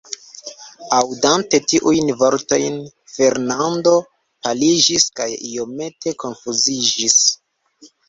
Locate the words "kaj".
5.23-5.31